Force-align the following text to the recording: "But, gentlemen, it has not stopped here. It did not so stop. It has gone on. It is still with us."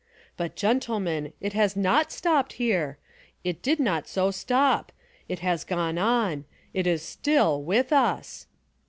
"But, 0.35 0.55
gentlemen, 0.55 1.31
it 1.39 1.53
has 1.53 1.75
not 1.75 2.11
stopped 2.11 2.53
here. 2.53 2.97
It 3.43 3.61
did 3.61 3.79
not 3.79 4.07
so 4.07 4.31
stop. 4.31 4.91
It 5.29 5.41
has 5.41 5.63
gone 5.63 5.99
on. 5.99 6.45
It 6.73 6.87
is 6.87 7.03
still 7.03 7.61
with 7.61 7.93
us." 7.93 8.47